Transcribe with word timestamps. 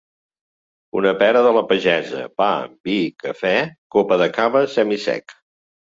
Una 1.01 1.11
pera 1.19 1.43
de 1.47 1.51
la 1.57 1.63
pagesa, 1.73 2.23
pa, 2.43 2.49
vi, 2.89 2.97
cafè, 3.25 3.55
copa 3.97 4.19
de 4.23 4.29
cava 4.39 4.63
semi-sec. 4.77 5.37